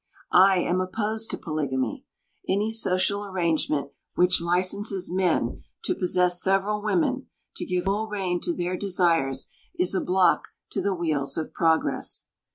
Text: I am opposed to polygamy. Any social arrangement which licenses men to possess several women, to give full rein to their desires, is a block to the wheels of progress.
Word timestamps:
I 0.33 0.57
am 0.61 0.81
opposed 0.81 1.29
to 1.29 1.37
polygamy. 1.37 2.05
Any 2.49 2.71
social 2.71 3.23
arrangement 3.23 3.91
which 4.15 4.41
licenses 4.41 5.11
men 5.11 5.61
to 5.83 5.93
possess 5.93 6.41
several 6.41 6.81
women, 6.81 7.27
to 7.57 7.67
give 7.67 7.85
full 7.85 8.07
rein 8.07 8.41
to 8.41 8.55
their 8.55 8.75
desires, 8.75 9.49
is 9.77 9.93
a 9.93 10.01
block 10.01 10.47
to 10.71 10.81
the 10.81 10.95
wheels 10.95 11.37
of 11.37 11.53
progress. 11.53 12.25